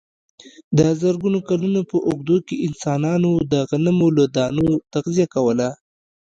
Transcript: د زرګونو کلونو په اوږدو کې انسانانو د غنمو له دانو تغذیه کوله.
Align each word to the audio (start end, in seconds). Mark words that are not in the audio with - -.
د 0.77 0.79
زرګونو 1.01 1.39
کلونو 1.49 1.81
په 1.89 1.97
اوږدو 2.07 2.37
کې 2.47 2.61
انسانانو 2.67 3.31
د 3.51 3.53
غنمو 3.69 4.07
له 4.17 4.25
دانو 4.37 4.67
تغذیه 4.93 5.27
کوله. 5.33 5.69